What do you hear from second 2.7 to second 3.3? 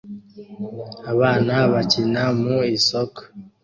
isoko